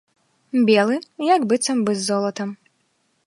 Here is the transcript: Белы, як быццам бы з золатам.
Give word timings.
Белы, 0.69 0.95
як 1.35 1.45
быццам 1.51 1.77
бы 1.89 1.97
з 1.99 2.05
золатам. 2.09 2.49